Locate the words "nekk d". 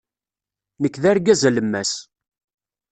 0.81-1.03